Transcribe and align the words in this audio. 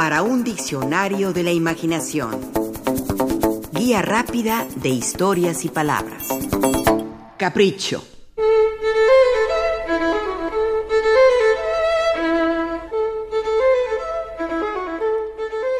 para 0.00 0.22
un 0.22 0.44
diccionario 0.44 1.34
de 1.34 1.42
la 1.42 1.52
imaginación. 1.52 2.40
Guía 3.70 4.00
rápida 4.00 4.66
de 4.76 4.88
historias 4.88 5.66
y 5.66 5.68
palabras. 5.68 6.26
Capricho. 7.36 8.02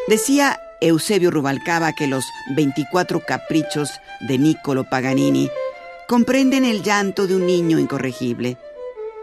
Decía 0.07 0.61
Eusebio 0.83 1.31
Rubalcaba 1.31 1.95
que 1.95 2.07
los 2.07 2.27
24 2.55 3.25
caprichos 3.25 3.89
de 4.29 4.37
Niccolo 4.37 4.85
Paganini 4.85 5.49
comprenden 6.07 6.67
el 6.67 6.83
llanto 6.83 7.27
de 7.27 7.37
un 7.37 7.47
niño 7.47 7.79
incorregible. 7.79 8.59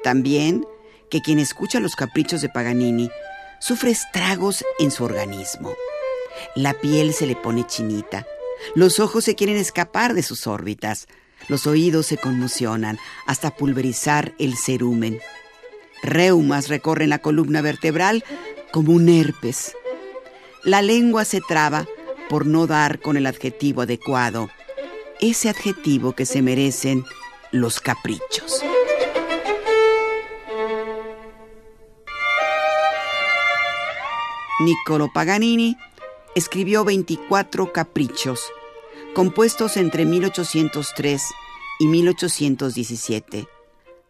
También 0.01 0.65
que 1.11 1.21
quien 1.21 1.37
escucha 1.37 1.79
los 1.79 1.95
caprichos 1.95 2.41
de 2.41 2.49
Paganini 2.49 3.11
sufre 3.59 3.91
estragos 3.91 4.63
en 4.79 4.91
su 4.91 5.03
organismo. 5.03 5.73
La 6.55 6.73
piel 6.73 7.13
se 7.13 7.25
le 7.25 7.35
pone 7.35 7.65
chinita, 7.65 8.25
los 8.75 8.99
ojos 8.99 9.23
se 9.23 9.35
quieren 9.35 9.57
escapar 9.57 10.13
de 10.13 10.23
sus 10.23 10.47
órbitas, 10.47 11.07
los 11.47 11.67
oídos 11.67 12.07
se 12.07 12.17
conmocionan 12.17 12.99
hasta 13.25 13.55
pulverizar 13.55 14.33
el 14.39 14.57
cerumen. 14.57 15.19
Reumas 16.03 16.67
recorren 16.67 17.09
la 17.09 17.19
columna 17.19 17.61
vertebral 17.61 18.23
como 18.71 18.93
un 18.93 19.09
herpes. 19.09 19.75
La 20.63 20.81
lengua 20.81 21.25
se 21.25 21.41
traba 21.41 21.87
por 22.29 22.45
no 22.45 22.67
dar 22.67 22.99
con 22.99 23.17
el 23.17 23.25
adjetivo 23.25 23.81
adecuado, 23.81 24.49
ese 25.21 25.49
adjetivo 25.49 26.13
que 26.13 26.25
se 26.25 26.41
merecen 26.41 27.03
los 27.51 27.79
caprichos. 27.79 28.63
Niccolo 34.59 35.11
Paganini 35.13 35.77
escribió 36.35 36.83
24 36.83 37.71
caprichos, 37.71 38.41
compuestos 39.13 39.77
entre 39.77 40.05
1803 40.05 41.23
y 41.79 41.87
1817, 41.87 43.47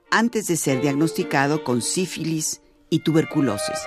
antes 0.10 0.48
de 0.48 0.56
ser 0.56 0.82
diagnosticado 0.82 1.66
con 1.66 1.82
sífilis 1.82 2.62
y 2.90 3.00
tuberculosis. 3.00 3.78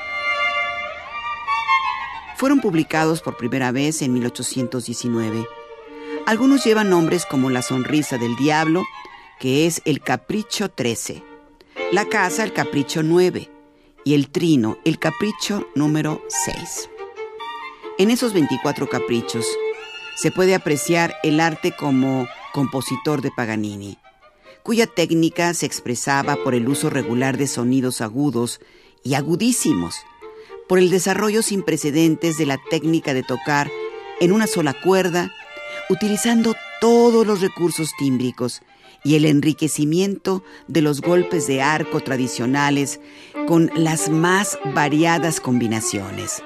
Fueron 2.36 2.60
publicados 2.60 3.22
por 3.22 3.38
primera 3.38 3.72
vez 3.72 4.02
en 4.02 4.12
1819. 4.12 5.46
Algunos 6.26 6.64
llevan 6.64 6.90
nombres 6.90 7.24
como 7.24 7.48
La 7.48 7.62
Sonrisa 7.62 8.18
del 8.18 8.36
Diablo, 8.36 8.84
que 9.38 9.66
es 9.66 9.80
el 9.86 10.00
Capricho 10.00 10.70
13, 10.70 11.22
La 11.92 12.06
Casa, 12.06 12.44
el 12.44 12.52
Capricho 12.52 13.02
9, 13.02 13.49
y 14.04 14.14
el 14.14 14.30
trino, 14.30 14.78
el 14.84 14.98
capricho 14.98 15.66
número 15.74 16.22
6. 16.28 16.90
En 17.98 18.10
esos 18.10 18.32
24 18.32 18.88
caprichos 18.88 19.46
se 20.16 20.30
puede 20.30 20.54
apreciar 20.54 21.16
el 21.22 21.40
arte 21.40 21.72
como 21.76 22.28
compositor 22.52 23.22
de 23.22 23.30
Paganini, 23.30 23.98
cuya 24.62 24.86
técnica 24.86 25.54
se 25.54 25.66
expresaba 25.66 26.36
por 26.36 26.54
el 26.54 26.68
uso 26.68 26.90
regular 26.90 27.36
de 27.36 27.46
sonidos 27.46 28.00
agudos 28.00 28.60
y 29.02 29.14
agudísimos, 29.14 29.96
por 30.68 30.78
el 30.78 30.90
desarrollo 30.90 31.42
sin 31.42 31.62
precedentes 31.62 32.38
de 32.38 32.46
la 32.46 32.58
técnica 32.70 33.14
de 33.14 33.22
tocar 33.22 33.70
en 34.20 34.32
una 34.32 34.46
sola 34.46 34.74
cuerda, 34.74 35.32
utilizando 35.88 36.54
todos 36.80 37.26
los 37.26 37.40
recursos 37.40 37.92
tímbricos 37.98 38.62
y 39.02 39.14
el 39.16 39.24
enriquecimiento 39.24 40.44
de 40.68 40.82
los 40.82 41.00
golpes 41.00 41.46
de 41.46 41.62
arco 41.62 42.00
tradicionales 42.00 43.00
con 43.50 43.68
las 43.74 44.08
más 44.10 44.60
variadas 44.76 45.40
combinaciones, 45.40 46.40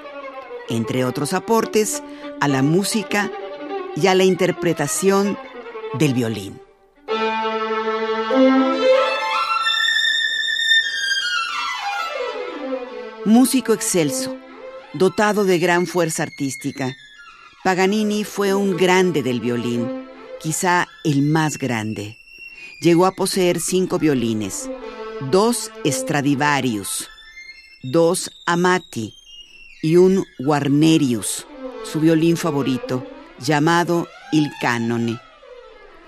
entre 0.69 1.05
otros 1.05 1.33
aportes 1.33 2.01
a 2.41 2.47
la 2.47 2.63
música 2.63 3.31
y 3.95 4.07
a 4.07 4.15
la 4.15 4.23
interpretación 4.23 5.37
del 5.99 6.15
violín. 6.15 6.59
Músico 13.23 13.73
excelso, 13.73 14.35
dotado 14.95 15.43
de 15.43 15.59
gran 15.59 15.85
fuerza 15.85 16.23
artística, 16.23 16.95
Paganini 17.63 18.23
fue 18.23 18.55
un 18.55 18.75
grande 18.75 19.21
del 19.21 19.41
violín, 19.41 20.07
quizá 20.39 20.87
el 21.03 21.21
más 21.21 21.59
grande 21.59 22.17
llegó 22.81 23.05
a 23.05 23.11
poseer 23.11 23.59
cinco 23.59 23.99
violines, 23.99 24.69
dos 25.21 25.71
Stradivarius, 25.85 27.09
dos 27.83 28.31
Amati 28.45 29.13
y 29.81 29.97
un 29.97 30.25
Warnerius, 30.39 31.45
su 31.83 31.99
violín 31.99 32.37
favorito, 32.37 33.05
llamado 33.39 34.07
Il 34.31 34.51
Canone. 34.61 35.19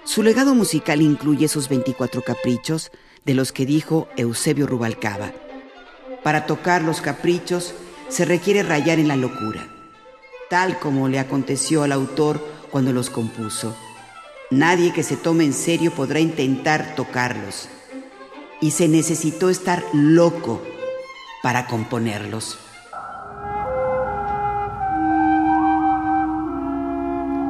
Su 0.03 0.23
legado 0.23 0.55
musical 0.55 1.01
incluye 1.01 1.45
esos 1.45 1.69
24 1.69 2.21
caprichos 2.21 2.91
de 3.25 3.33
los 3.33 3.51
que 3.51 3.65
dijo 3.65 4.07
Eusebio 4.17 4.67
Rubalcaba. 4.67 5.31
Para 6.23 6.45
tocar 6.45 6.81
los 6.81 7.01
caprichos 7.01 7.73
se 8.09 8.25
requiere 8.25 8.63
rayar 8.63 8.99
en 8.99 9.07
la 9.07 9.15
locura, 9.15 9.67
tal 10.49 10.79
como 10.79 11.07
le 11.07 11.19
aconteció 11.19 11.83
al 11.83 11.91
autor 11.91 12.45
cuando 12.71 12.93
los 12.93 13.09
compuso. 13.09 13.75
Nadie 14.49 14.93
que 14.93 15.03
se 15.03 15.17
tome 15.17 15.43
en 15.43 15.53
serio 15.53 15.91
podrá 15.91 16.19
intentar 16.19 16.95
tocarlos. 16.95 17.69
Y 18.61 18.71
se 18.71 18.87
necesitó 18.87 19.49
estar 19.49 19.83
loco 19.93 20.61
para 21.43 21.67
componerlos. 21.67 22.57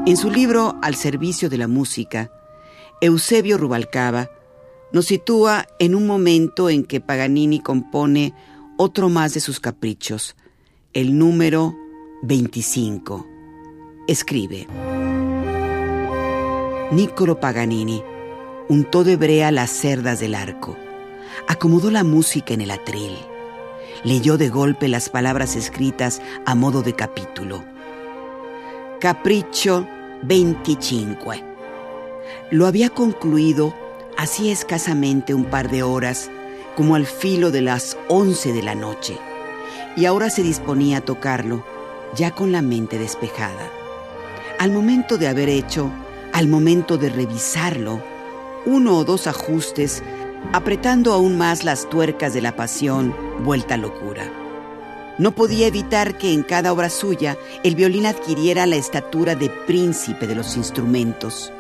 En 0.06 0.16
su 0.16 0.31
libro 0.31 0.78
Al 0.81 0.95
servicio 0.95 1.50
de 1.50 1.57
la 1.57 1.68
música, 1.68 2.31
Eusebio 3.01 3.57
Rubalcaba 3.57 4.29
nos 4.94 5.07
sitúa 5.07 5.68
en 5.79 5.95
un 5.95 6.07
momento 6.07 6.69
en 6.69 6.85
que 6.85 7.01
Paganini 7.01 7.59
compone 7.59 8.34
otro 8.78 9.09
más 9.09 9.34
de 9.34 9.41
sus 9.41 9.59
caprichos, 9.59 10.35
el 10.94 11.18
número 11.18 11.75
25. 12.24 13.28
Escribe. 14.07 14.68
Niccolo 16.91 17.39
Paganini 17.39 18.01
untó 18.69 19.03
de 19.03 19.18
brea 19.18 19.51
las 19.51 19.72
cerdas 19.72 20.22
del 20.22 20.35
arco, 20.35 20.78
acomodó 21.47 21.91
la 21.91 22.03
música 22.03 22.53
en 22.53 22.61
el 22.61 22.71
atril, 22.71 23.17
leyó 24.03 24.37
de 24.37 24.49
golpe 24.49 24.87
las 24.87 25.09
palabras 25.09 25.55
escritas 25.55 26.21
a 26.45 26.55
modo 26.55 26.81
de 26.81 26.93
capítulo. 26.93 27.63
Capricho 28.99 29.87
25. 30.23 31.33
Lo 32.51 32.65
había 32.65 32.89
concluido 32.89 33.73
hacía 34.17 34.51
escasamente 34.51 35.33
un 35.33 35.45
par 35.45 35.69
de 35.69 35.83
horas, 35.83 36.29
como 36.75 36.95
al 36.95 37.05
filo 37.05 37.51
de 37.51 37.61
las 37.61 37.97
once 38.07 38.51
de 38.51 38.63
la 38.63 38.75
noche, 38.75 39.17
y 39.95 40.05
ahora 40.05 40.29
se 40.29 40.43
disponía 40.43 40.97
a 40.97 41.01
tocarlo, 41.01 41.63
ya 42.15 42.31
con 42.31 42.51
la 42.51 42.61
mente 42.61 42.97
despejada. 42.97 43.69
Al 44.59 44.71
momento 44.71 45.17
de 45.17 45.27
haber 45.27 45.49
hecho 45.49 45.91
al 46.33 46.47
momento 46.47 46.97
de 46.97 47.09
revisarlo, 47.09 47.99
uno 48.65 48.97
o 48.97 49.03
dos 49.03 49.25
ajustes, 49.25 50.03
apretando 50.53 51.13
aún 51.13 51.37
más 51.37 51.63
las 51.63 51.89
tuercas 51.89 52.33
de 52.33 52.41
la 52.41 52.55
pasión 52.55 53.15
vuelta 53.43 53.77
locura. 53.77 54.31
No 55.17 55.33
podía 55.33 55.67
evitar 55.67 56.17
que 56.17 56.31
en 56.31 56.43
cada 56.43 56.71
obra 56.71 56.89
suya 56.89 57.37
el 57.63 57.75
violín 57.75 58.05
adquiriera 58.05 58.65
la 58.65 58.75
estatura 58.75 59.35
de 59.35 59.49
príncipe 59.49 60.27
de 60.27 60.35
los 60.35 60.55
instrumentos. 60.57 61.51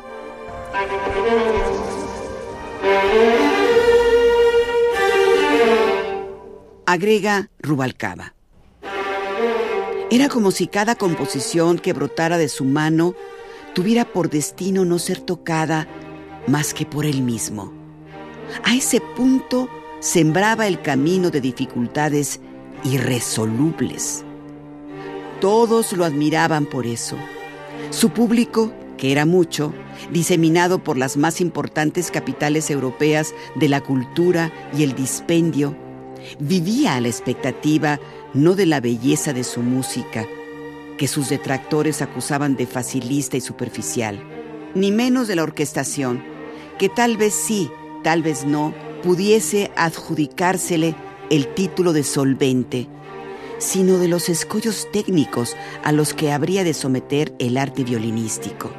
Agrega 6.85 7.49
Rubalcaba. 7.59 8.33
Era 10.09 10.29
como 10.29 10.51
si 10.51 10.67
cada 10.67 10.95
composición 10.95 11.79
que 11.79 11.91
brotara 11.91 12.37
de 12.37 12.47
su 12.47 12.63
mano 12.63 13.13
tuviera 13.73 14.05
por 14.05 14.29
destino 14.29 14.85
no 14.85 14.99
ser 14.99 15.19
tocada 15.19 15.87
más 16.47 16.73
que 16.73 16.85
por 16.85 17.05
él 17.05 17.23
mismo. 17.23 17.76
A 18.63 18.75
ese 18.75 19.01
punto 19.01 19.69
sembraba 19.99 20.67
el 20.67 20.81
camino 20.81 21.29
de 21.29 21.41
dificultades 21.41 22.39
irresolubles. 22.83 24.23
Todos 25.41 25.93
lo 25.93 26.05
admiraban 26.05 26.65
por 26.65 26.85
eso. 26.85 27.17
Su 27.91 28.09
público, 28.09 28.71
que 28.97 29.11
era 29.11 29.25
mucho, 29.25 29.73
diseminado 30.11 30.83
por 30.83 30.97
las 30.97 31.17
más 31.17 31.41
importantes 31.41 32.11
capitales 32.11 32.69
europeas 32.69 33.33
de 33.55 33.69
la 33.69 33.81
cultura 33.81 34.51
y 34.75 34.83
el 34.83 34.95
dispendio, 34.95 35.75
vivía 36.39 36.95
a 36.95 37.01
la 37.01 37.07
expectativa 37.07 37.99
no 38.33 38.55
de 38.55 38.65
la 38.65 38.81
belleza 38.81 39.33
de 39.33 39.43
su 39.43 39.61
música, 39.61 40.25
que 40.97 41.07
sus 41.07 41.29
detractores 41.29 42.01
acusaban 42.01 42.55
de 42.55 42.65
facilista 42.65 43.37
y 43.37 43.41
superficial, 43.41 44.21
ni 44.73 44.91
menos 44.91 45.27
de 45.27 45.35
la 45.35 45.43
orquestación, 45.43 46.23
que 46.77 46.89
tal 46.89 47.17
vez 47.17 47.33
sí, 47.33 47.69
tal 48.07 48.23
vez 48.23 48.45
no, 48.45 48.73
pudiese 49.03 49.69
adjudicársele 49.75 50.95
el 51.29 51.53
título 51.53 51.91
de 51.91 52.03
solvente, 52.03 52.87
sino 53.57 53.97
de 53.97 54.07
los 54.07 54.29
escollos 54.29 54.87
técnicos 54.93 55.57
a 55.83 55.91
los 55.91 56.13
que 56.13 56.31
habría 56.31 56.63
de 56.63 56.73
someter 56.73 57.33
el 57.37 57.57
arte 57.57 57.83
violinístico. 57.83 58.71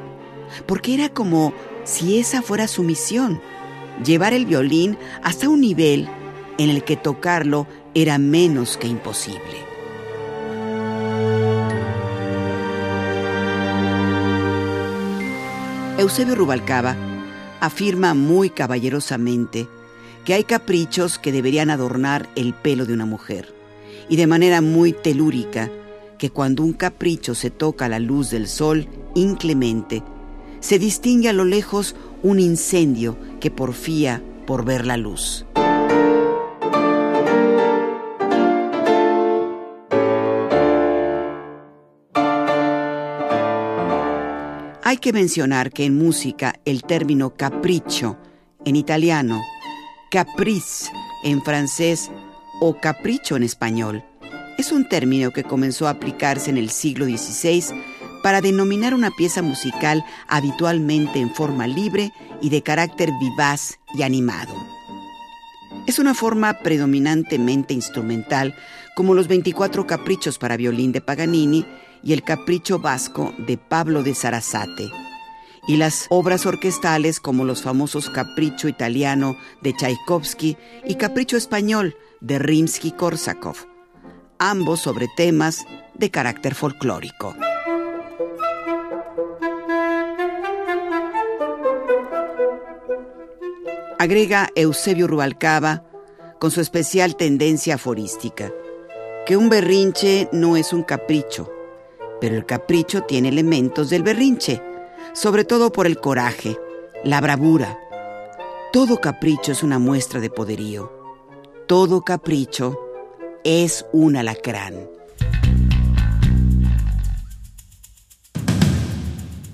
Porque 0.64 0.94
era 0.94 1.10
como 1.10 1.52
si 1.84 2.18
esa 2.18 2.40
fuera 2.40 2.66
su 2.68 2.82
misión, 2.82 3.42
llevar 4.02 4.32
el 4.32 4.46
violín 4.46 4.96
hasta 5.22 5.50
un 5.50 5.60
nivel 5.60 6.08
en 6.56 6.70
el 6.70 6.82
que 6.82 6.96
tocarlo 6.96 7.66
era 7.92 8.16
menos 8.16 8.78
que 8.78 8.86
imposible. 8.86 9.58
Eusebio 15.98 16.34
Rubalcaba 16.34 17.07
afirma 17.60 18.14
muy 18.14 18.50
caballerosamente 18.50 19.68
que 20.24 20.34
hay 20.34 20.44
caprichos 20.44 21.18
que 21.18 21.32
deberían 21.32 21.70
adornar 21.70 22.28
el 22.36 22.54
pelo 22.54 22.86
de 22.86 22.92
una 22.92 23.06
mujer, 23.06 23.54
y 24.08 24.16
de 24.16 24.26
manera 24.26 24.60
muy 24.60 24.92
telúrica 24.92 25.70
que 26.18 26.30
cuando 26.30 26.62
un 26.62 26.72
capricho 26.72 27.34
se 27.34 27.50
toca 27.50 27.86
a 27.86 27.88
la 27.88 27.98
luz 27.98 28.30
del 28.30 28.48
sol 28.48 28.88
inclemente, 29.14 30.02
se 30.60 30.78
distingue 30.78 31.28
a 31.28 31.32
lo 31.32 31.44
lejos 31.44 31.94
un 32.22 32.40
incendio 32.40 33.16
que 33.40 33.50
porfía 33.50 34.22
por 34.46 34.64
ver 34.64 34.86
la 34.86 34.96
luz. 34.96 35.46
Hay 44.88 44.96
que 44.96 45.12
mencionar 45.12 45.70
que 45.70 45.84
en 45.84 45.98
música 45.98 46.54
el 46.64 46.82
término 46.82 47.34
capricho 47.36 48.16
en 48.64 48.74
italiano, 48.74 49.38
caprice 50.10 50.90
en 51.24 51.42
francés 51.42 52.10
o 52.58 52.80
capricho 52.80 53.36
en 53.36 53.42
español 53.42 54.02
es 54.56 54.72
un 54.72 54.88
término 54.88 55.30
que 55.30 55.44
comenzó 55.44 55.88
a 55.88 55.90
aplicarse 55.90 56.48
en 56.48 56.56
el 56.56 56.70
siglo 56.70 57.04
XVI 57.04 57.64
para 58.22 58.40
denominar 58.40 58.94
una 58.94 59.10
pieza 59.10 59.42
musical 59.42 60.02
habitualmente 60.26 61.20
en 61.20 61.34
forma 61.34 61.66
libre 61.66 62.10
y 62.40 62.48
de 62.48 62.62
carácter 62.62 63.10
vivaz 63.20 63.78
y 63.94 64.04
animado. 64.04 64.54
Es 65.86 65.98
una 65.98 66.14
forma 66.14 66.60
predominantemente 66.60 67.74
instrumental, 67.74 68.54
como 68.96 69.12
los 69.12 69.28
24 69.28 69.86
caprichos 69.86 70.38
para 70.38 70.56
violín 70.56 70.92
de 70.92 71.02
Paganini 71.02 71.66
y 72.02 72.12
el 72.12 72.22
Capricho 72.22 72.78
Vasco 72.78 73.32
de 73.38 73.58
Pablo 73.58 74.02
de 74.02 74.14
Sarasate, 74.14 74.90
y 75.66 75.76
las 75.76 76.06
obras 76.08 76.46
orquestales 76.46 77.20
como 77.20 77.44
los 77.44 77.62
famosos 77.62 78.08
Capricho 78.08 78.68
Italiano 78.68 79.36
de 79.60 79.74
Tchaikovsky 79.74 80.56
y 80.84 80.94
Capricho 80.94 81.36
Español 81.36 81.96
de 82.20 82.38
Rimsky-Korsakov, 82.38 83.56
ambos 84.38 84.80
sobre 84.80 85.08
temas 85.16 85.66
de 85.94 86.10
carácter 86.10 86.54
folclórico. 86.54 87.34
Agrega 93.98 94.48
Eusebio 94.54 95.08
Rubalcaba 95.08 95.84
con 96.38 96.52
su 96.52 96.60
especial 96.60 97.16
tendencia 97.16 97.74
aforística, 97.74 98.52
que 99.26 99.36
un 99.36 99.48
berrinche 99.48 100.28
no 100.32 100.56
es 100.56 100.72
un 100.72 100.84
capricho, 100.84 101.50
pero 102.20 102.36
el 102.36 102.46
capricho 102.46 103.02
tiene 103.02 103.28
elementos 103.28 103.90
del 103.90 104.02
berrinche, 104.02 104.62
sobre 105.12 105.44
todo 105.44 105.72
por 105.72 105.86
el 105.86 105.98
coraje, 105.98 106.56
la 107.04 107.20
bravura. 107.20 107.78
Todo 108.72 109.00
capricho 109.00 109.52
es 109.52 109.62
una 109.62 109.78
muestra 109.78 110.20
de 110.20 110.30
poderío. 110.30 110.92
Todo 111.66 112.02
capricho 112.02 112.78
es 113.44 113.86
un 113.92 114.16
alacrán. 114.16 114.88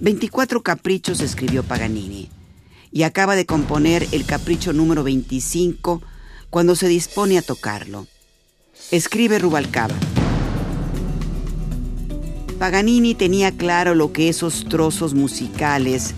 24 0.00 0.62
caprichos 0.62 1.20
escribió 1.20 1.62
Paganini 1.62 2.28
y 2.92 3.04
acaba 3.04 3.36
de 3.36 3.46
componer 3.46 4.06
el 4.12 4.26
capricho 4.26 4.72
número 4.72 5.02
25 5.02 6.02
cuando 6.50 6.76
se 6.76 6.88
dispone 6.88 7.38
a 7.38 7.42
tocarlo. 7.42 8.06
Escribe 8.90 9.38
Rubalcaba. 9.38 9.94
Paganini 12.58 13.14
tenía 13.14 13.50
claro 13.50 13.94
lo 13.94 14.12
que 14.12 14.28
esos 14.28 14.64
trozos 14.64 15.12
musicales, 15.14 16.14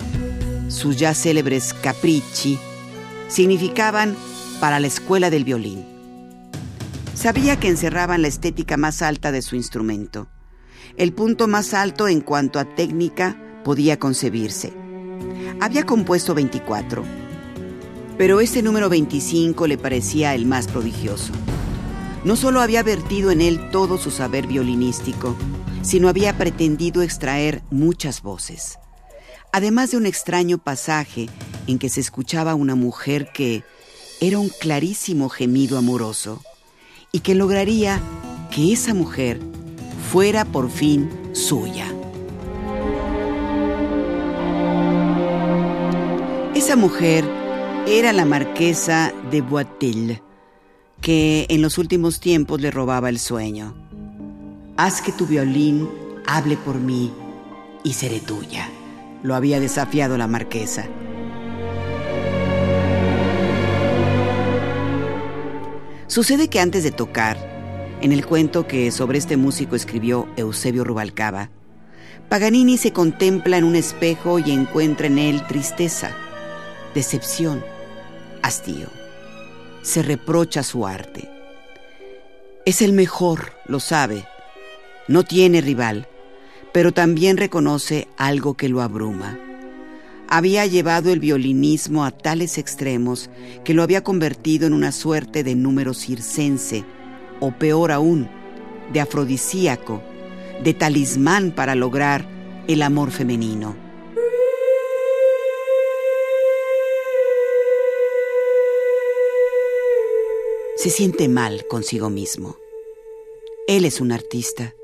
sus 0.69 0.97
ya 0.97 1.15
célebres 1.15 1.73
capricci, 1.73 2.59
significaban 3.29 4.15
para 4.61 4.79
la 4.79 4.87
escuela 4.87 5.31
del 5.31 5.45
violín. 5.45 5.85
Sabía 7.15 7.59
que 7.59 7.69
encerraban 7.69 8.23
la 8.23 8.29
estética 8.29 8.77
más 8.77 9.01
alta 9.01 9.33
de 9.33 9.41
su 9.41 9.57
instrumento, 9.57 10.29
el 10.99 11.13
punto 11.15 11.49
más 11.49 11.73
alto 11.73 12.07
en 12.07 12.21
cuanto 12.21 12.59
a 12.59 12.65
técnica 12.65 13.37
podía 13.65 13.99
concebirse. 13.99 14.75
Había 15.61 15.85
compuesto 15.85 16.35
24, 16.35 17.03
pero 18.19 18.41
ese 18.41 18.63
número 18.63 18.91
25 18.91 19.67
le 19.67 19.79
parecía 19.79 20.35
el 20.35 20.45
más 20.45 20.69
prodigioso. 20.69 21.33
No 22.25 22.37
solo 22.37 22.61
había 22.61 22.83
vertido 22.83 23.31
en 23.31 23.41
él 23.41 23.71
todo 23.71 23.97
su 23.99 24.11
saber 24.11 24.47
violinístico, 24.47 25.35
sino 25.87 26.09
había 26.09 26.37
pretendido 26.37 27.01
extraer 27.01 27.63
muchas 27.71 28.21
voces. 28.21 28.81
Además 29.53 29.93
de 29.93 29.97
un 29.97 30.05
extraño 30.05 30.59
pasaje 30.59 31.29
en 31.69 31.79
que 31.79 31.89
se 31.89 32.01
escuchaba 32.01 32.57
una 32.57 32.75
mujer 32.75 33.31
que 33.33 33.63
era 34.21 34.41
un 34.41 34.49
clarísimo 34.49 35.29
gemido 35.29 35.79
amoroso 35.79 36.43
y 37.13 37.21
que 37.21 37.37
lograría 37.37 38.01
que 38.51 38.73
esa 38.73 38.95
mujer 38.95 39.39
fuera 40.11 40.45
por 40.45 40.71
fin 40.71 41.09
suya. 41.33 41.87
Esa 46.57 46.75
mujer 46.75 47.25
era 47.87 48.13
la 48.13 48.25
marquesa 48.25 49.15
de 49.31 49.41
Boitel, 49.41 50.21
que 51.01 51.47
en 51.49 51.63
los 51.63 51.79
últimos 51.79 52.19
tiempos 52.19 52.61
le 52.61 52.73
robaba 52.73 53.09
el 53.09 53.21
sueño. 53.21 53.87
Haz 54.79 55.01
que 55.01 55.11
tu 55.11 55.27
violín 55.27 55.89
hable 56.27 56.59
por 56.59 56.77
mí 56.77 57.11
y 57.83 57.95
seré 57.95 58.21
tuya. 58.21 58.69
Lo 59.23 59.35
había 59.35 59.59
desafiado 59.59 60.19
la 60.19 60.27
marquesa. 60.27 60.87
Sucede 66.09 66.49
que 66.49 66.61
antes 66.61 66.85
de 66.85 66.91
tocar, 66.91 67.39
en 68.03 68.13
el 68.13 68.27
cuento 68.27 68.67
que 68.67 68.91
sobre 68.91 69.17
este 69.17 69.39
músico 69.39 69.77
escribió 69.77 70.29
Eusebio 70.37 70.85
Rubalcaba, 70.85 71.49
Paganini 72.29 72.77
se 72.77 72.93
contempla 72.93 73.57
en 73.57 73.65
un 73.65 73.77
espejo 73.77 74.39
y 74.39 74.51
encuentra 74.51 75.07
en 75.07 75.19
él 75.19 75.47
tristeza, 75.47 76.11
decepción, 76.95 77.65
hastío. 78.43 78.89
Se 79.81 80.03
reprocha 80.03 80.63
su 80.63 80.87
arte. 80.87 81.31
Es 82.67 82.83
el 82.83 82.93
mejor, 82.93 83.55
lo 83.67 83.81
sabe, 83.81 84.27
no 85.09 85.23
tiene 85.23 85.61
rival, 85.61 86.09
pero 86.73 86.93
también 86.93 87.37
reconoce 87.37 88.09
algo 88.17 88.55
que 88.55 88.69
lo 88.69 88.83
abruma. 88.83 89.39
Había 90.29 90.67
llevado 90.67 91.13
el 91.13 91.21
violinismo 91.21 92.05
a 92.05 92.11
tales 92.11 92.59
extremos 92.59 93.31
que 93.65 93.75
lo 93.75 93.83
había 93.83 94.03
convertido 94.03 94.67
en 94.67 94.73
una 94.73 94.91
suerte 94.91 95.45
de 95.45 95.55
número 95.55 95.95
circense, 95.95 96.85
o 97.39 97.53
peor 97.53 97.93
aún, 97.93 98.29
de 98.93 99.01
afrodisíaco, 99.01 100.03
de 100.65 100.75
talismán 100.75 101.53
para 101.53 101.75
lograr 101.75 102.27
el 102.67 102.83
amor 102.83 103.11
femenino. 103.13 103.77
Se 110.77 110.91
siente 110.91 111.29
mal 111.29 111.67
consigo 111.69 112.11
mismo. 112.11 112.57
Él 113.69 113.85
es 113.85 114.01
un 114.01 114.13
artista 114.13 114.75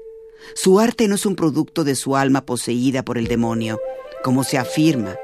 su 0.54 0.80
arte 0.80 1.08
no 1.08 1.14
es 1.14 1.26
un 1.26 1.36
producto 1.36 1.84
de 1.84 1.94
su 1.94 2.16
alma 2.16 2.44
poseída 2.44 3.02
por 3.02 3.18
el 3.18 3.28
demonio, 3.28 3.80
como 4.22 4.44
se 4.44 4.58
afirma. 4.58 5.16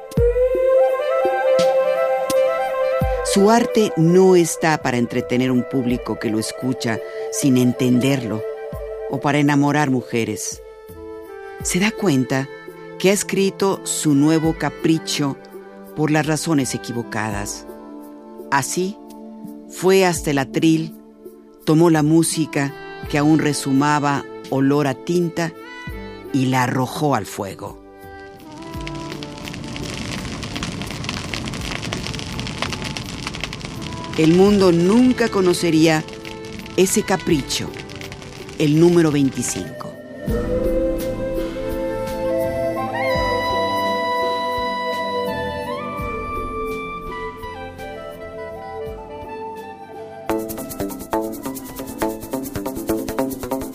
Su 3.33 3.51
arte 3.51 3.93
no 3.97 4.37
está 4.37 4.83
para 4.83 4.97
entretener 4.97 5.51
un 5.51 5.63
público 5.63 6.19
que 6.19 6.31
lo 6.31 6.39
escucha 6.39 6.99
sin 7.31 7.59
entenderlo 7.59 8.43
o 9.11 9.21
para 9.21 9.39
enamorar 9.39 9.91
mujeres. 9.91 10.63
Se 11.63 11.79
da 11.79 11.91
cuenta 11.91 12.49
que 12.99 13.11
ha 13.11 13.13
escrito 13.13 13.81
su 13.85 14.15
nuevo 14.15 14.55
capricho 14.59 15.37
por 15.95 16.11
las 16.11 16.27
razones 16.27 16.75
equivocadas. 16.75 17.67
Así, 18.51 18.97
fue 19.69 20.07
hasta 20.07 20.31
el 20.31 20.39
atril, 20.39 20.95
tomó 21.65 21.91
la 21.91 22.03
música 22.03 22.75
que 23.11 23.19
aún 23.19 23.39
resumaba 23.39 24.25
olor 24.51 24.87
a 24.87 24.95
tinta 24.95 25.53
y 26.33 26.47
la 26.47 26.65
arrojó 26.65 27.15
al 27.15 27.27
fuego. 27.27 27.79
El 34.19 34.35
mundo 34.35 34.73
nunca 34.73 35.29
conocería 35.29 36.03
ese 36.77 37.03
capricho 37.03 37.71
el 38.59 38.81
número 38.81 39.13
25. 39.13 39.89